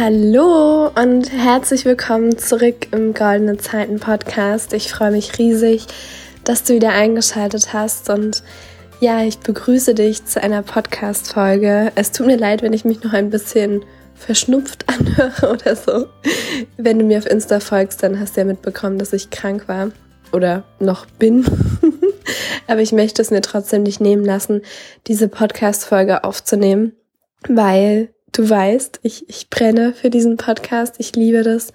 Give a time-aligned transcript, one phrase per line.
[0.00, 4.72] Hallo und herzlich willkommen zurück im Goldene Zeiten Podcast.
[4.72, 5.86] Ich freue mich riesig,
[6.44, 8.44] dass du wieder eingeschaltet hast und
[9.00, 11.90] ja, ich begrüße dich zu einer Podcast Folge.
[11.96, 13.84] Es tut mir leid, wenn ich mich noch ein bisschen
[14.14, 16.06] verschnupft anhöre oder so.
[16.76, 19.90] Wenn du mir auf Insta folgst, dann hast du ja mitbekommen, dass ich krank war
[20.30, 21.44] oder noch bin.
[22.68, 24.62] Aber ich möchte es mir trotzdem nicht nehmen lassen,
[25.08, 26.92] diese Podcast Folge aufzunehmen,
[27.48, 30.96] weil du weißt, ich, ich brenne für diesen Podcast.
[30.98, 31.72] Ich liebe das,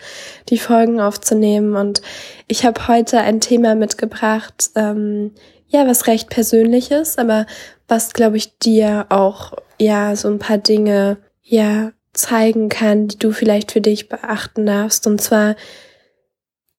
[0.50, 1.76] die Folgen aufzunehmen.
[1.76, 2.02] Und
[2.48, 5.32] ich habe heute ein Thema mitgebracht, ähm,
[5.68, 7.48] ja, was recht persönlich ist, aber
[7.88, 13.32] was, glaube ich, dir auch, ja, so ein paar Dinge, ja, zeigen kann, die du
[13.32, 15.08] vielleicht für dich beachten darfst.
[15.08, 15.56] Und zwar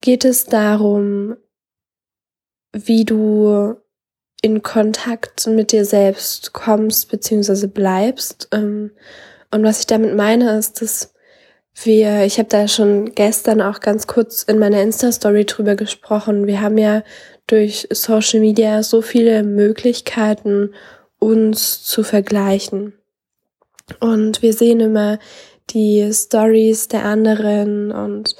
[0.00, 1.36] geht es darum,
[2.72, 3.74] wie du
[4.42, 7.66] in Kontakt mit dir selbst kommst bzw.
[7.66, 8.48] bleibst.
[8.52, 8.92] Ähm,
[9.54, 11.14] und was ich damit meine, ist, dass
[11.82, 16.48] wir, ich habe da schon gestern auch ganz kurz in meiner Insta-Story drüber gesprochen.
[16.48, 17.04] Wir haben ja
[17.46, 20.74] durch Social Media so viele Möglichkeiten,
[21.20, 22.94] uns zu vergleichen.
[24.00, 25.20] Und wir sehen immer
[25.70, 28.34] die Stories der anderen und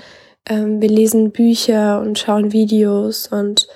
[0.48, 3.68] ähm, wir lesen Bücher und schauen Videos und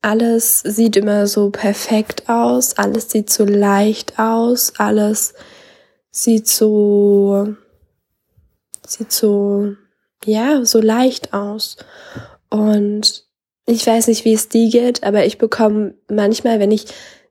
[0.00, 5.34] alles sieht immer so perfekt aus, alles sieht so leicht aus, alles
[6.10, 7.54] sieht so,
[8.86, 9.74] sieht so,
[10.24, 11.76] ja, so leicht aus.
[12.50, 13.24] Und
[13.66, 16.86] ich weiß nicht, wie es dir geht, aber ich bekomme manchmal, wenn ich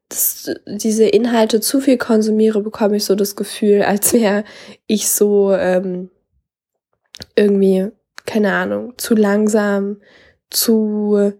[0.09, 4.43] das, diese Inhalte zu viel konsumiere, bekomme ich so das Gefühl, als wäre
[4.85, 6.09] ich so ähm,
[7.35, 7.89] irgendwie,
[8.25, 9.97] keine Ahnung, zu langsam,
[10.49, 11.33] zu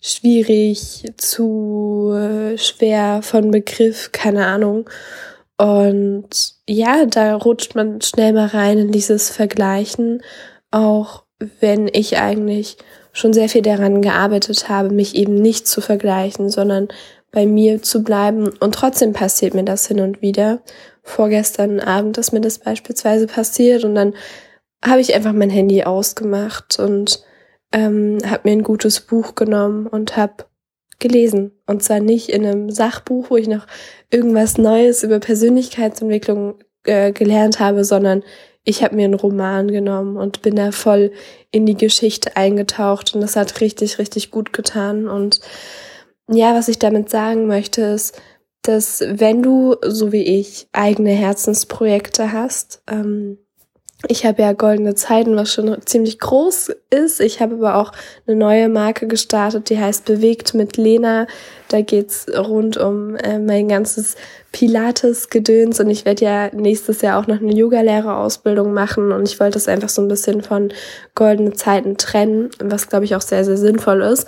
[0.00, 4.88] schwierig, zu schwer von Begriff, keine Ahnung.
[5.60, 10.22] Und ja, da rutscht man schnell mal rein in dieses Vergleichen,
[10.70, 11.24] auch
[11.60, 12.78] wenn ich eigentlich
[13.12, 16.88] schon sehr viel daran gearbeitet habe, mich eben nicht zu vergleichen, sondern
[17.30, 18.48] bei mir zu bleiben.
[18.58, 20.62] Und trotzdem passiert mir das hin und wieder.
[21.02, 24.14] Vorgestern Abend ist mir das beispielsweise passiert und dann
[24.82, 27.22] habe ich einfach mein Handy ausgemacht und
[27.72, 30.46] ähm, habe mir ein gutes Buch genommen und habe
[31.00, 31.52] gelesen.
[31.66, 33.66] Und zwar nicht in einem Sachbuch, wo ich noch
[34.10, 38.22] irgendwas Neues über Persönlichkeitsentwicklung äh, gelernt habe, sondern
[38.64, 41.12] ich habe mir einen Roman genommen und bin da voll
[41.50, 45.08] in die Geschichte eingetaucht und das hat richtig, richtig gut getan.
[45.08, 45.40] Und
[46.28, 48.20] ja, was ich damit sagen möchte, ist,
[48.62, 53.38] dass wenn du, so wie ich, eigene Herzensprojekte hast, ähm,
[54.08, 57.20] ich habe ja goldene Zeiten, was schon ziemlich groß ist.
[57.20, 57.92] Ich habe aber auch
[58.26, 61.26] eine neue Marke gestartet, die heißt Bewegt mit Lena.
[61.68, 64.16] Da geht's rund um äh, mein ganzes
[64.52, 69.54] Pilates-Gedöns und ich werde ja nächstes Jahr auch noch eine Yogalehrerausbildung machen und ich wollte
[69.54, 70.72] das einfach so ein bisschen von
[71.14, 74.26] goldene Zeiten trennen, was glaube ich auch sehr, sehr sinnvoll ist.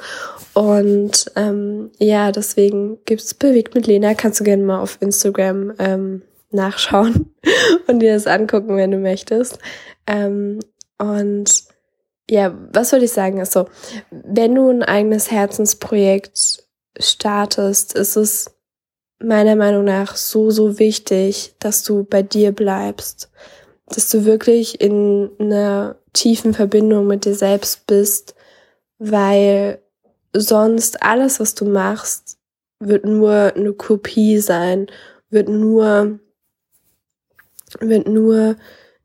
[0.54, 4.14] Und ähm, ja, deswegen gibt's Bewegt mit Lena.
[4.14, 6.22] Kannst du gerne mal auf Instagram ähm,
[6.54, 7.34] nachschauen
[7.86, 9.58] und dir das angucken, wenn du möchtest.
[10.06, 10.60] Ähm,
[10.98, 11.64] und
[12.30, 13.40] ja, was würde ich sagen?
[13.40, 13.66] Also,
[14.10, 16.64] wenn du ein eigenes Herzensprojekt
[16.98, 18.50] startest, ist es
[19.22, 23.30] meiner Meinung nach so, so wichtig, dass du bei dir bleibst,
[23.86, 28.34] dass du wirklich in einer tiefen Verbindung mit dir selbst bist,
[28.98, 29.80] weil
[30.32, 32.38] sonst alles, was du machst,
[32.80, 34.86] wird nur eine Kopie sein,
[35.30, 36.18] wird nur
[37.80, 38.56] wird nur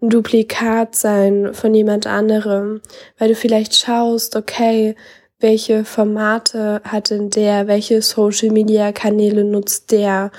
[0.01, 2.81] ein Duplikat sein von jemand anderem,
[3.17, 4.95] weil du vielleicht schaust, okay,
[5.39, 10.31] welche Formate hat denn der, welche Social Media Kanäle nutzt der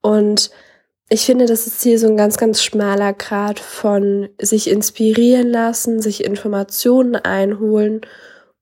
[0.00, 0.50] und
[1.08, 6.02] ich finde, das ist hier so ein ganz, ganz schmaler Grad von sich inspirieren lassen,
[6.02, 8.00] sich Informationen einholen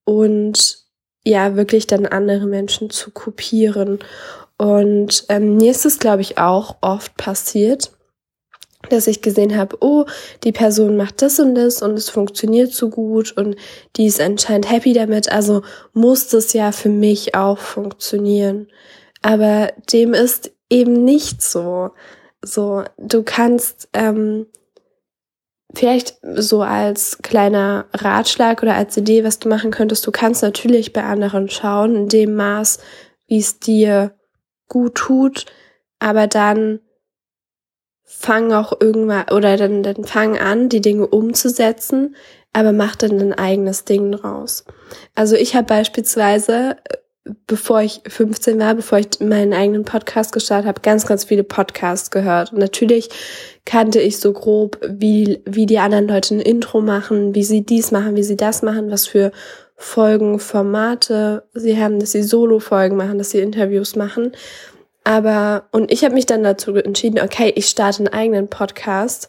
[0.04, 0.84] und
[1.24, 4.00] ja, wirklich dann andere Menschen zu kopieren.
[4.58, 7.92] Und ähm, mir ist es, glaube ich, auch oft passiert,
[8.90, 10.04] dass ich gesehen habe, oh,
[10.44, 13.56] die Person macht das und das und es funktioniert so gut und
[13.96, 18.68] die ist anscheinend happy damit, also muss das ja für mich auch funktionieren.
[19.22, 21.90] Aber dem ist eben nicht so.
[22.42, 24.46] So, du kannst ähm,
[25.74, 30.92] vielleicht so als kleiner Ratschlag oder als Idee, was du machen könntest, du kannst natürlich
[30.92, 32.78] bei anderen schauen, in dem Maß,
[33.26, 34.14] wie es dir
[34.68, 35.46] gut tut,
[35.98, 36.80] aber dann
[38.16, 42.16] fang auch irgendwann oder dann, dann fang an, die Dinge umzusetzen,
[42.52, 44.64] aber mach dann ein eigenes Ding draus.
[45.14, 46.76] Also ich habe beispielsweise
[47.46, 52.10] bevor ich 15 war, bevor ich meinen eigenen Podcast gestartet habe, ganz, ganz viele Podcasts
[52.10, 52.52] gehört.
[52.52, 53.08] Und natürlich
[53.64, 57.92] kannte ich so grob, wie, wie die anderen Leute ein Intro machen, wie sie dies
[57.92, 59.32] machen, wie sie das machen, was für
[59.76, 64.32] Folgen, Formate sie haben, dass sie Solo-Folgen machen, dass sie Interviews machen.
[65.04, 69.28] Aber, und ich habe mich dann dazu entschieden, okay, ich starte einen eigenen Podcast.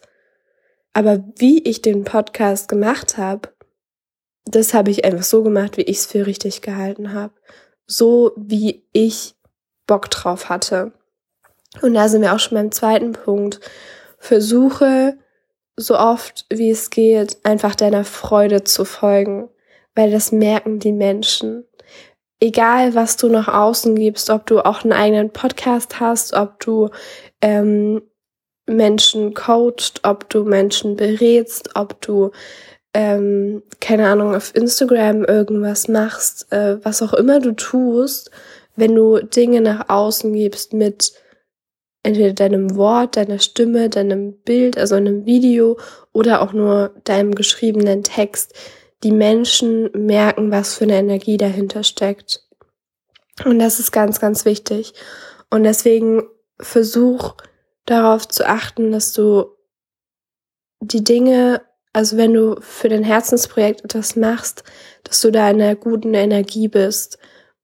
[0.94, 3.50] Aber wie ich den Podcast gemacht habe,
[4.46, 7.34] das habe ich einfach so gemacht, wie ich es für richtig gehalten habe
[7.88, 9.36] so, wie ich
[9.88, 10.92] Bock drauf hatte.
[11.82, 13.60] Und da sind wir auch schon beim zweiten Punkt.
[14.18, 15.18] Versuche
[15.76, 19.50] so oft wie es geht, einfach deiner Freude zu folgen,
[19.94, 21.66] weil das merken die Menschen.
[22.46, 26.92] Egal, was du nach außen gibst, ob du auch einen eigenen Podcast hast, ob du
[27.42, 28.04] ähm,
[28.68, 32.30] Menschen coacht, ob du Menschen berätst, ob du
[32.94, 38.30] ähm, keine Ahnung, auf Instagram irgendwas machst, äh, was auch immer du tust,
[38.76, 41.14] wenn du Dinge nach außen gibst mit
[42.04, 45.80] entweder deinem Wort, deiner Stimme, deinem Bild, also einem Video
[46.14, 48.54] oder auch nur deinem geschriebenen Text,
[49.04, 52.42] die Menschen merken, was für eine Energie dahinter steckt.
[53.44, 54.94] Und das ist ganz, ganz wichtig.
[55.50, 56.24] Und deswegen
[56.60, 57.36] versuch
[57.86, 59.46] darauf zu achten, dass du
[60.80, 61.62] die Dinge
[61.96, 64.66] also wenn du für dein Herzensprojekt etwas machst,
[65.06, 67.18] dass du da in einer guten Energie bist,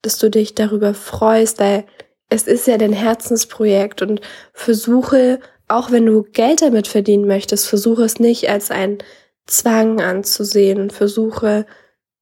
[0.04, 1.86] dass du dich darüber freust, weil
[2.30, 4.22] es ist ja dein Herzensprojekt und
[4.54, 9.00] versuche, auch wenn du Geld damit verdienen möchtest, versuche es nicht als ein
[9.48, 11.66] Zwang anzusehen versuche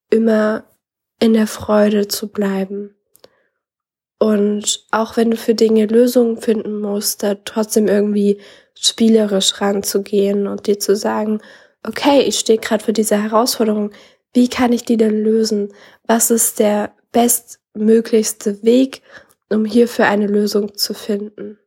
[0.10, 0.66] immer
[1.20, 2.96] in der Freude zu bleiben.
[4.20, 8.42] Und auch wenn du für Dinge Lösungen finden musst, da trotzdem irgendwie
[8.74, 11.42] spielerisch ranzugehen und dir zu sagen,
[11.86, 13.92] okay, ich stehe gerade für diese Herausforderung,
[14.34, 15.74] wie kann ich die denn lösen?
[16.06, 19.02] Was ist der bestmöglichste Weg,
[19.50, 21.58] um hierfür eine Lösung zu finden?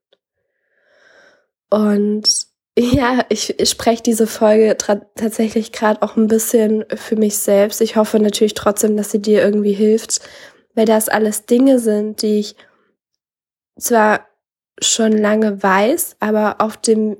[1.70, 7.80] Und ja, ich, ich spreche diese Folge tatsächlich gerade auch ein bisschen für mich selbst.
[7.80, 10.20] Ich hoffe natürlich trotzdem, dass sie dir irgendwie hilft,
[10.74, 12.56] weil das alles Dinge sind, die ich
[13.78, 14.26] zwar
[14.80, 17.18] schon lange weiß, aber auf dem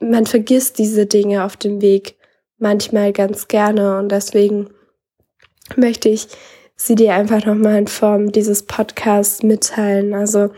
[0.00, 2.16] man vergisst diese Dinge auf dem Weg
[2.58, 4.70] manchmal ganz gerne und deswegen
[5.76, 6.28] möchte ich
[6.76, 10.14] sie dir einfach nochmal in Form dieses Podcasts mitteilen.
[10.14, 10.50] Also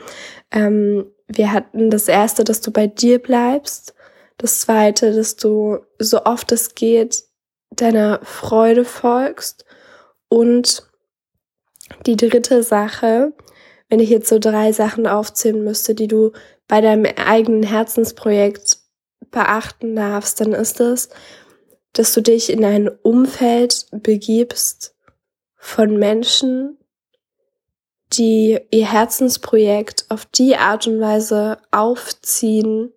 [0.51, 3.95] ähm, wir hatten das erste, dass du bei dir bleibst,
[4.41, 7.25] das zweite, dass du so oft es geht
[7.71, 9.65] deiner Freude folgst.
[10.29, 10.89] Und
[12.07, 13.33] die dritte Sache,
[13.89, 16.33] wenn ich jetzt so drei Sachen aufzählen müsste, die du
[16.69, 18.79] bei deinem eigenen Herzensprojekt
[19.31, 21.11] beachten darfst, dann ist es,
[21.93, 24.95] dass du dich in ein Umfeld begibst
[25.57, 26.79] von Menschen,
[28.13, 32.93] die ihr Herzensprojekt auf die Art und Weise aufziehen,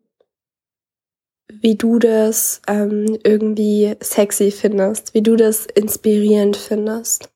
[1.61, 7.29] wie du das ähm, irgendwie sexy findest, wie du das inspirierend findest.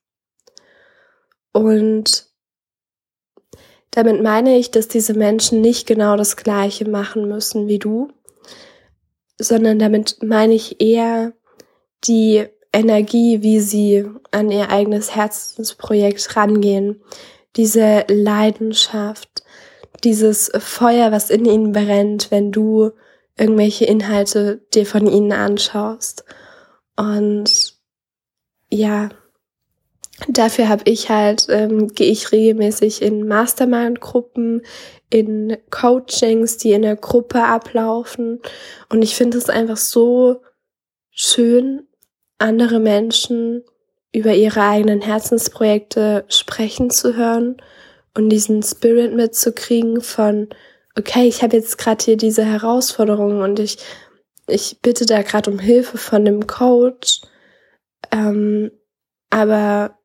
[1.52, 2.26] Und
[3.90, 8.12] damit meine ich, dass diese Menschen nicht genau das Gleiche machen müssen wie du,
[9.38, 11.32] sondern damit meine ich eher
[12.04, 17.00] die Energie, wie sie an ihr eigenes Herzensprojekt rangehen,
[17.56, 19.42] diese Leidenschaft,
[20.04, 22.92] dieses Feuer, was in ihnen brennt, wenn du
[23.38, 26.24] irgendwelche Inhalte dir von ihnen anschaust.
[26.96, 27.76] Und
[28.70, 29.08] ja,
[30.28, 34.62] dafür habe ich halt, ähm, gehe ich regelmäßig in Mastermind-Gruppen,
[35.10, 38.40] in Coachings, die in der Gruppe ablaufen.
[38.88, 40.42] Und ich finde es einfach so
[41.10, 41.86] schön,
[42.38, 43.64] andere Menschen
[44.12, 47.56] über ihre eigenen Herzensprojekte sprechen zu hören
[48.14, 50.48] und diesen Spirit mitzukriegen von,
[50.98, 53.78] okay, ich habe jetzt gerade hier diese Herausforderung und ich,
[54.46, 57.22] ich bitte da gerade um Hilfe von dem Coach.
[58.10, 58.70] Ähm,
[59.30, 59.98] aber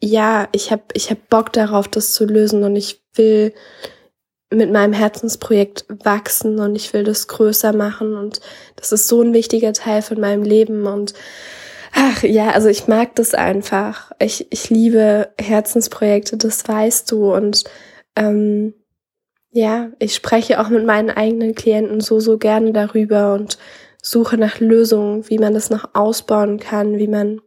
[0.00, 3.54] ja, ich habe ich hab Bock darauf, das zu lösen und ich will
[4.50, 8.40] mit meinem Herzensprojekt wachsen und ich will das größer machen und
[8.76, 11.14] das ist so ein wichtiger Teil von meinem Leben und
[11.92, 14.12] ach ja, also ich mag das einfach.
[14.20, 17.64] Ich, ich liebe Herzensprojekte, das weißt du und
[18.14, 18.74] ähm,
[19.50, 23.58] ja, ich spreche auch mit meinen eigenen Klienten so, so gerne darüber und
[24.02, 27.40] suche nach Lösungen, wie man das noch ausbauen kann, wie man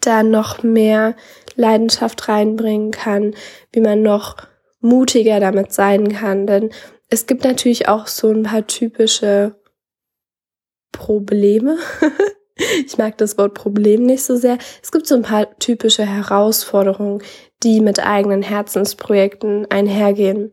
[0.00, 1.14] da noch mehr
[1.54, 3.34] Leidenschaft reinbringen kann,
[3.72, 4.36] wie man noch
[4.80, 6.46] mutiger damit sein kann.
[6.46, 6.70] Denn
[7.08, 9.56] es gibt natürlich auch so ein paar typische
[10.92, 11.78] Probleme,
[12.86, 14.58] ich mag das Wort Problem nicht so sehr.
[14.82, 17.22] Es gibt so ein paar typische Herausforderungen,
[17.62, 20.52] die mit eigenen Herzensprojekten einhergehen.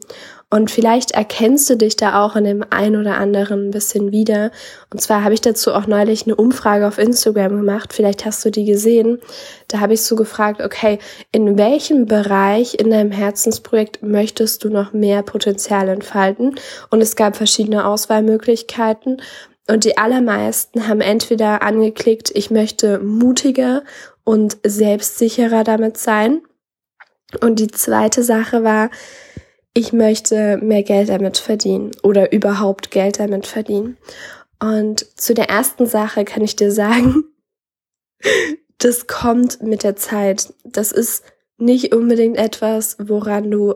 [0.51, 4.51] Und vielleicht erkennst du dich da auch in dem ein oder anderen ein bisschen wieder.
[4.91, 7.93] Und zwar habe ich dazu auch neulich eine Umfrage auf Instagram gemacht.
[7.93, 9.19] Vielleicht hast du die gesehen.
[9.67, 10.99] Da habe ich so gefragt, okay,
[11.31, 16.55] in welchem Bereich in deinem Herzensprojekt möchtest du noch mehr Potenzial entfalten?
[16.89, 19.21] Und es gab verschiedene Auswahlmöglichkeiten.
[19.67, 23.83] Und die allermeisten haben entweder angeklickt, ich möchte mutiger
[24.23, 26.41] und selbstsicherer damit sein.
[27.41, 28.91] Und die zweite Sache war,
[29.73, 33.97] ich möchte mehr Geld damit verdienen oder überhaupt Geld damit verdienen.
[34.59, 37.25] Und zu der ersten Sache kann ich dir sagen,
[38.77, 40.53] das kommt mit der Zeit.
[40.63, 41.23] Das ist
[41.57, 43.75] nicht unbedingt etwas, woran du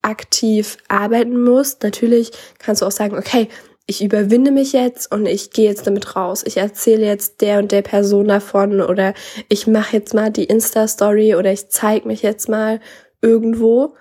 [0.00, 1.82] aktiv arbeiten musst.
[1.82, 3.48] Natürlich kannst du auch sagen, okay,
[3.86, 6.42] ich überwinde mich jetzt und ich gehe jetzt damit raus.
[6.46, 9.14] Ich erzähle jetzt der und der Person davon oder
[9.48, 12.80] ich mache jetzt mal die Insta-Story oder ich zeige mich jetzt mal
[13.20, 13.94] irgendwo.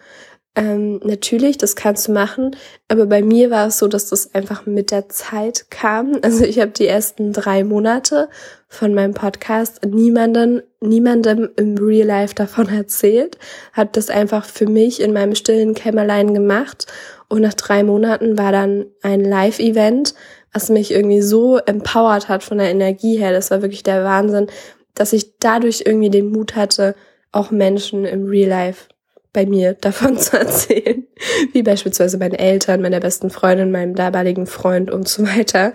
[0.54, 2.58] Ähm, natürlich, das kannst du machen,
[2.90, 6.20] aber bei mir war es so, dass das einfach mit der Zeit kam.
[6.24, 8.28] Also ich habe die ersten drei Monate
[8.68, 13.38] von meinem Podcast niemanden, niemandem im Real Life davon erzählt,
[13.72, 16.86] habe das einfach für mich in meinem stillen Kämmerlein gemacht
[17.32, 20.14] und nach drei Monaten war dann ein Live-Event,
[20.52, 23.32] was mich irgendwie so empowert hat von der Energie her.
[23.32, 24.48] Das war wirklich der Wahnsinn,
[24.96, 26.94] dass ich dadurch irgendwie den Mut hatte,
[27.32, 28.90] auch Menschen im Real Life
[29.32, 31.08] bei mir davon zu erzählen,
[31.54, 35.72] wie beispielsweise meinen Eltern, meiner besten Freundin, meinem damaligen Freund und so weiter.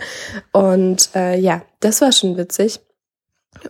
[0.52, 2.80] Und äh, ja, das war schon witzig.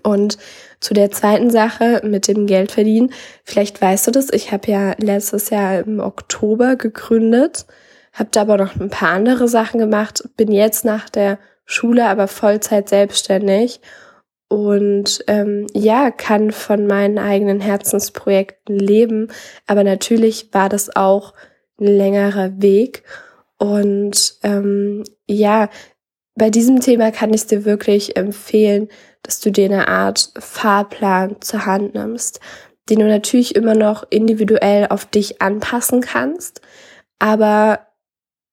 [0.02, 0.38] Und
[0.80, 3.12] zu der zweiten Sache mit dem Geldverdienen,
[3.44, 7.66] vielleicht weißt du das, ich habe ja letztes Jahr im Oktober gegründet,
[8.12, 12.28] habe da aber noch ein paar andere Sachen gemacht, bin jetzt nach der Schule aber
[12.28, 13.80] Vollzeit selbstständig
[14.48, 19.28] und ähm, ja, kann von meinen eigenen Herzensprojekten leben.
[19.66, 21.34] Aber natürlich war das auch
[21.80, 23.02] ein längerer Weg.
[23.58, 25.68] Und ähm, ja,
[26.36, 28.88] bei diesem Thema kann ich dir wirklich empfehlen,
[29.22, 32.40] dass du dir eine Art Fahrplan zur Hand nimmst,
[32.88, 36.60] den du natürlich immer noch individuell auf dich anpassen kannst,
[37.18, 37.80] aber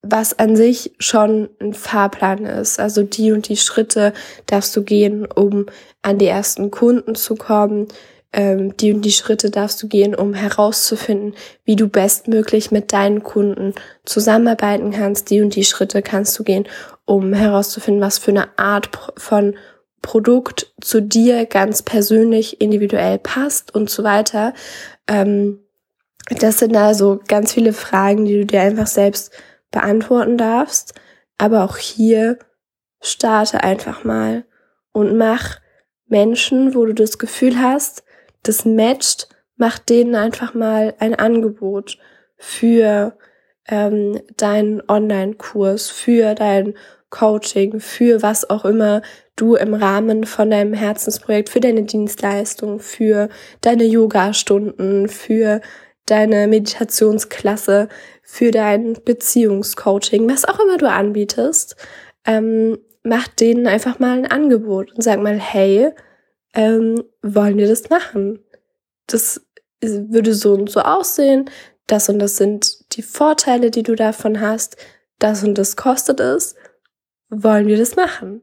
[0.02, 2.80] was an sich schon ein Fahrplan ist.
[2.80, 4.14] Also die und die Schritte
[4.48, 5.68] darfst du gehen, um
[6.02, 7.88] an die ersten Kunden zu kommen.
[8.34, 13.24] Ähm, die und die Schritte darfst du gehen, um herauszufinden, wie du bestmöglich mit deinen
[13.24, 13.74] Kunden
[14.04, 15.30] zusammenarbeiten kannst.
[15.30, 16.68] Die und die Schritte kannst du gehen,
[17.06, 19.56] um herauszufinden, was für eine Art von
[20.02, 24.54] Produkt zu dir ganz persönlich individuell passt und so weiter.
[25.08, 25.60] Ähm,
[26.30, 29.32] das sind also ganz viele Fragen, die du dir einfach selbst
[29.72, 30.94] beantworten darfst.
[31.38, 32.38] Aber auch hier
[33.02, 34.46] starte einfach mal
[34.92, 35.60] und mach
[36.08, 38.04] Menschen, wo du das Gefühl hast,
[38.44, 41.98] das matcht, mach denen einfach mal ein Angebot
[42.38, 43.18] für
[43.68, 46.74] ähm, deinen Online-Kurs, für dein
[47.10, 49.02] Coaching, für was auch immer
[49.36, 53.30] du im Rahmen von deinem Herzensprojekt, für deine Dienstleistung, für
[53.62, 55.62] deine Yoga-Stunden, für
[56.06, 57.88] deine Meditationsklasse,
[58.24, 61.76] für dein Beziehungscoaching, was auch immer du anbietest,
[62.26, 65.92] ähm, mach denen einfach mal ein Angebot und sag mal, hey,
[66.54, 68.40] ähm, wollen wir das machen?
[69.08, 69.46] Das
[69.82, 71.50] würde so und so aussehen,
[71.88, 74.78] das und das sind die Vorteile, die du davon hast,
[75.20, 76.56] das und das kostet es,
[77.30, 78.42] wollen wir das machen?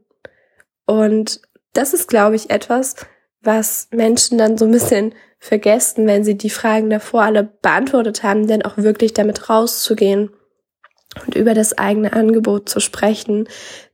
[0.87, 1.41] Und
[1.73, 2.97] das ist, glaube ich, etwas,
[3.43, 8.47] was Menschen dann so ein bisschen vergessen, wenn sie die Fragen davor alle beantwortet haben,
[8.47, 10.31] denn auch wirklich damit rauszugehen
[11.25, 13.49] und über das eigene Angebot zu sprechen.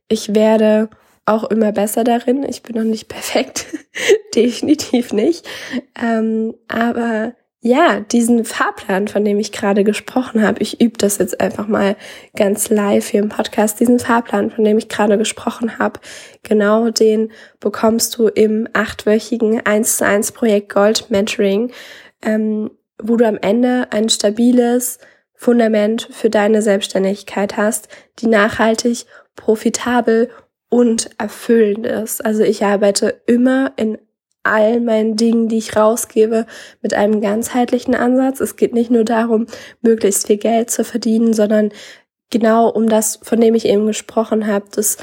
[0.09, 0.89] Ich werde
[1.25, 2.43] auch immer besser darin.
[2.43, 3.67] Ich bin noch nicht perfekt,
[4.35, 5.47] definitiv nicht.
[6.01, 7.33] Ähm, aber
[7.67, 11.97] ja, diesen Fahrplan, von dem ich gerade gesprochen habe, ich übe das jetzt einfach mal
[12.35, 15.99] ganz live hier im Podcast, diesen Fahrplan, von dem ich gerade gesprochen habe,
[16.43, 21.71] genau den bekommst du im achtwöchigen 1 zu 1 Projekt Gold Mentoring,
[22.21, 22.71] ähm,
[23.03, 24.99] wo du am Ende ein stabiles
[25.35, 29.05] Fundament für deine Selbstständigkeit hast, die nachhaltig,
[29.35, 30.29] profitabel
[30.69, 32.23] und erfüllend ist.
[32.23, 33.97] Also ich arbeite immer in
[34.51, 36.45] all meinen Dingen, die ich rausgebe,
[36.81, 38.39] mit einem ganzheitlichen Ansatz.
[38.39, 39.47] Es geht nicht nur darum,
[39.81, 41.71] möglichst viel Geld zu verdienen, sondern
[42.29, 44.97] genau um das, von dem ich eben gesprochen habe, dass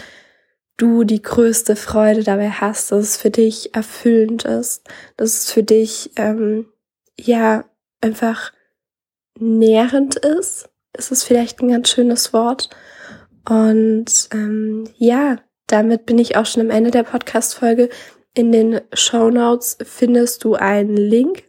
[0.77, 5.63] du die größte Freude dabei hast, dass es für dich erfüllend ist, dass es für
[5.63, 6.67] dich ähm,
[7.19, 7.65] ja
[8.01, 8.53] einfach
[9.39, 10.69] nährend ist.
[10.93, 12.71] Es ist vielleicht ein ganz schönes Wort.
[13.49, 17.89] Und ähm, ja, damit bin ich auch schon am Ende der Podcast-Folge.
[18.35, 21.45] In den Show Notes findest du einen Link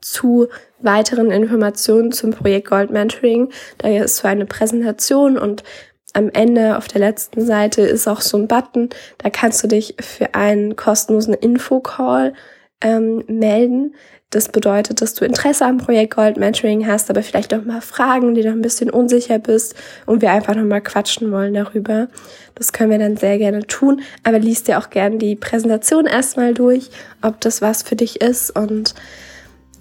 [0.00, 0.46] zu
[0.78, 3.50] weiteren Informationen zum Projekt Gold Mentoring.
[3.78, 5.64] Da ist so eine Präsentation und
[6.12, 8.88] am Ende auf der letzten Seite ist auch so ein Button.
[9.18, 12.34] Da kannst du dich für einen kostenlosen Infocall
[12.80, 13.94] ähm, melden.
[14.30, 18.36] Das bedeutet, dass du Interesse am Projekt Gold Mentoring hast, aber vielleicht auch mal Fragen,
[18.36, 19.74] die du ein bisschen unsicher bist
[20.06, 22.06] und wir einfach nochmal quatschen wollen darüber.
[22.54, 26.54] Das können wir dann sehr gerne tun, aber liest dir auch gerne die Präsentation erstmal
[26.54, 26.90] durch,
[27.22, 28.94] ob das was für dich ist und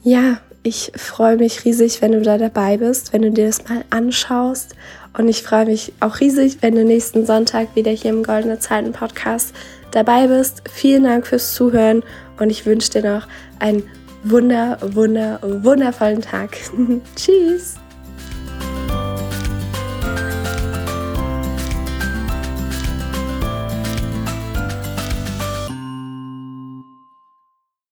[0.01, 3.85] ja, ich freue mich riesig, wenn du da dabei bist, wenn du dir das mal
[3.89, 4.75] anschaust.
[5.17, 8.91] Und ich freue mich auch riesig, wenn du nächsten Sonntag wieder hier im Goldene Zeiten
[8.91, 9.53] Podcast
[9.91, 10.63] dabei bist.
[10.69, 12.03] Vielen Dank fürs Zuhören
[12.39, 13.27] und ich wünsche dir noch
[13.59, 13.83] einen
[14.23, 16.57] wunder, wunder, wundervollen Tag.
[17.15, 17.78] Tschüss!